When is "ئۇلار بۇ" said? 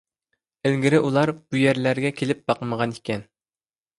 1.09-1.59